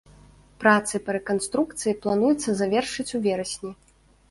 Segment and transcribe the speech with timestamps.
[0.63, 3.71] Працы па рэканструкцыі плануецца завершыць у верасні.